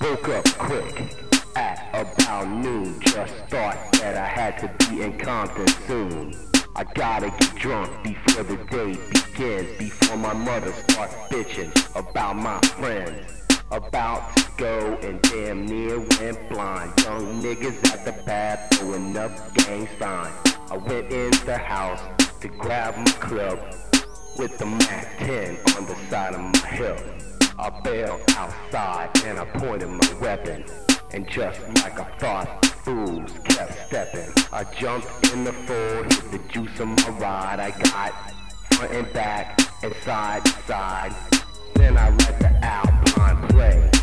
Woke 0.00 0.30
up 0.30 0.44
quick 0.56 1.14
at 1.56 1.90
about 1.92 2.48
noon. 2.48 2.98
Just 3.00 3.34
thought 3.50 3.76
that 3.92 4.16
I 4.16 4.24
had 4.24 4.58
to 4.60 4.86
be 4.86 5.02
in 5.02 5.18
Compton 5.18 5.68
soon. 5.86 6.34
I 6.74 6.84
gotta 6.84 7.28
get 7.28 7.54
drunk 7.56 7.90
before 8.02 8.44
the 8.44 8.56
day 8.70 8.96
begins. 9.10 9.76
Before 9.78 10.16
my 10.16 10.32
mother 10.32 10.72
starts 10.72 11.14
bitching 11.28 11.70
about 11.94 12.36
my 12.36 12.58
friends. 12.78 13.44
About 13.70 14.34
to 14.36 14.46
go 14.56 14.98
and 15.02 15.20
damn 15.20 15.66
near 15.66 15.98
went 15.98 16.48
blind. 16.48 16.98
Young 17.02 17.42
niggas 17.42 17.92
at 17.92 18.06
the 18.06 18.22
bath 18.24 18.78
throwing 18.78 19.14
up 19.18 19.32
gang 19.54 19.86
signs. 19.98 20.34
I 20.70 20.78
went 20.78 21.12
in 21.12 21.30
the 21.44 21.58
house 21.58 22.00
to 22.40 22.48
grab 22.48 22.96
my 22.96 23.12
club 23.20 23.58
with 24.38 24.56
the 24.56 24.64
Mac 24.64 25.18
10 25.18 25.58
on 25.76 25.84
the 25.84 25.96
side 26.08 26.34
of 26.34 26.40
my 26.40 26.68
hip. 26.68 27.39
I 27.60 27.68
bailed 27.68 28.22
outside 28.38 29.10
and 29.26 29.38
I 29.38 29.44
pointed 29.44 29.90
my 29.90 30.14
weapon. 30.18 30.64
And 31.10 31.28
just 31.28 31.60
like 31.74 32.00
I 32.00 32.04
thought, 32.16 32.64
fools 32.64 33.38
kept 33.44 33.86
stepping. 33.86 34.32
I 34.50 34.64
jumped 34.64 35.30
in 35.30 35.44
the 35.44 35.52
Ford, 35.52 36.10
hit 36.10 36.30
the 36.30 36.38
juice 36.48 36.80
on 36.80 36.94
my 36.94 37.08
ride. 37.18 37.60
I 37.60 37.70
got 37.72 38.32
front 38.72 38.92
and 38.94 39.12
back 39.12 39.60
and 39.82 39.94
side 39.96 40.42
to 40.46 40.52
side. 40.62 41.14
Then 41.74 41.98
I 41.98 42.08
let 42.08 42.40
the 42.40 42.48
Alpine 42.64 43.48
play. 43.48 43.99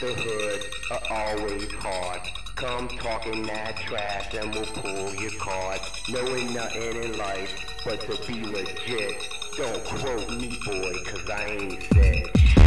The 0.00 0.14
hood 0.14 0.64
are 0.92 1.02
always 1.10 1.70
hard. 1.72 2.20
Come 2.54 2.88
talking 2.88 3.42
that 3.46 3.76
trash 3.78 4.32
and 4.34 4.54
we'll 4.54 4.64
pull 4.66 5.14
your 5.14 5.32
card. 5.40 5.80
Knowing 6.08 6.54
nothing 6.54 7.02
in 7.02 7.18
life 7.18 7.82
but 7.84 8.00
to 8.02 8.16
be 8.26 8.44
legit. 8.44 9.28
Don't 9.56 9.84
quote 9.84 10.30
me, 10.30 10.56
boy, 10.64 10.94
cause 11.04 11.28
I 11.30 11.44
ain't 11.46 11.82
said. 11.94 12.57